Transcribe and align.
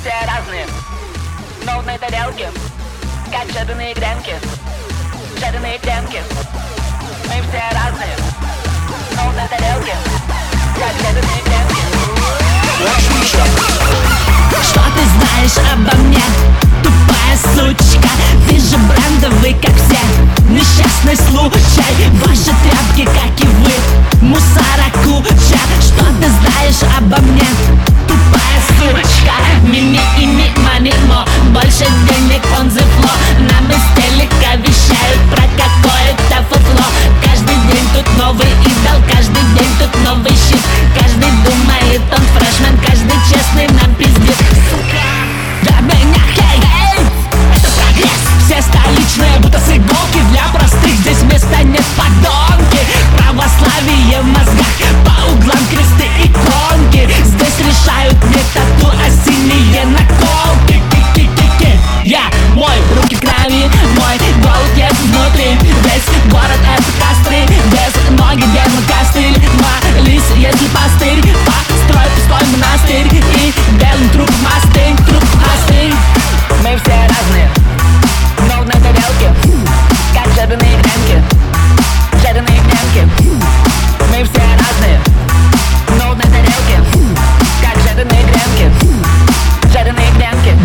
Все 0.00 0.12
разные. 0.26 0.66
Но 1.64 1.82
на 1.82 1.98
тарелке, 1.98 2.50
как 3.30 3.50
жадные 3.52 3.94
гренки. 3.94 4.34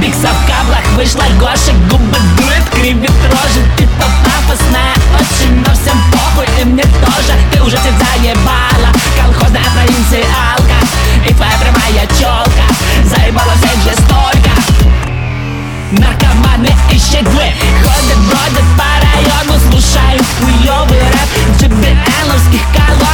биксов 0.08 0.32
в 0.32 0.48
каблах 0.48 0.86
Вышла 0.96 1.24
Гоша, 1.40 1.74
губы 1.90 2.18
дует, 2.38 2.64
кривит 2.72 3.12
рожи. 3.30 3.62
Ты 3.78 3.84
то 3.84 4.08
пафосная, 4.24 4.96
очень, 5.20 5.56
но 5.66 5.74
всем 5.74 5.98
похуй 6.12 6.48
И 6.60 6.64
мне 6.64 6.84
тоже, 6.84 7.34
ты 7.52 7.62
уже 7.62 7.78
всех 7.78 7.94
заебала 8.00 8.92
Колхозная 9.22 9.70
провинциалка. 9.76 10.78
И 11.28 11.34
твоя 11.34 11.54
прямая 11.60 12.08
челка 12.18 12.66
Заебала 13.04 13.54
всех 13.58 13.84
жестолько 13.84 14.52
Наркоманы 15.92 16.70
и 16.92 16.98
щеглы 16.98 17.52
Ходят, 17.84 18.20
бродят 18.30 18.68
по 18.78 18.90
району 19.04 19.60
Слушают 19.70 20.24
хуёвый 20.40 21.00
рэп. 21.00 21.60
GBL-овских 21.60 22.62
колонн. 22.74 23.07